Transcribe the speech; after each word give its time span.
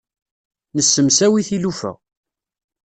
Nessemsawi 0.75 1.41
tilufa. 1.47 1.91